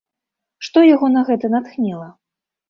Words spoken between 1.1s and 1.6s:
на гэта